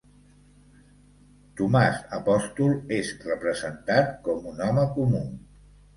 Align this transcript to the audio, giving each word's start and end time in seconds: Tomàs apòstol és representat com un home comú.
Tomàs 1.59 2.01
apòstol 2.19 2.73
és 2.97 3.11
representat 3.27 4.13
com 4.29 4.49
un 4.55 4.65
home 4.69 4.91
comú. 4.97 5.25